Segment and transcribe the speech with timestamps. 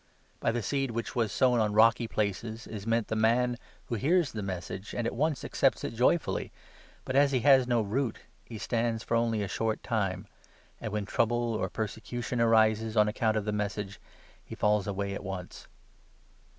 [0.39, 3.55] By the seed which was 20 sown on rocky places is meant the man
[3.85, 6.51] who hears the Message, and at once accepts it joyfully;
[7.05, 10.25] but, as he has no root, he 21 stands for only a short time;
[10.79, 14.01] and, when trouble or persecu tion arises on account of the Message,
[14.43, 15.67] he falls away at once.